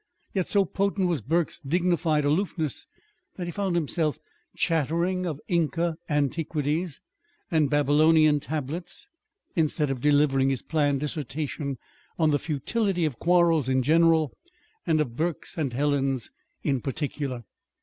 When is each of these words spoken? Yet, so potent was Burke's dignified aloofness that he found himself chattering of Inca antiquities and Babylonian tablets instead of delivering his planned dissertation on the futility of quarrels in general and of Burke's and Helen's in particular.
Yet, 0.33 0.47
so 0.47 0.65
potent 0.65 1.07
was 1.07 1.21
Burke's 1.21 1.59
dignified 1.59 2.25
aloofness 2.25 2.87
that 3.35 3.45
he 3.45 3.51
found 3.51 3.75
himself 3.75 4.17
chattering 4.55 5.27
of 5.27 5.39
Inca 5.47 5.95
antiquities 6.09 6.99
and 7.51 7.69
Babylonian 7.69 8.39
tablets 8.39 9.09
instead 9.55 9.91
of 9.91 10.01
delivering 10.01 10.49
his 10.49 10.63
planned 10.63 11.01
dissertation 11.01 11.77
on 12.17 12.31
the 12.31 12.39
futility 12.39 13.05
of 13.05 13.19
quarrels 13.19 13.69
in 13.69 13.83
general 13.83 14.33
and 14.87 14.99
of 14.99 15.15
Burke's 15.15 15.55
and 15.55 15.71
Helen's 15.71 16.31
in 16.63 16.81
particular. 16.81 17.43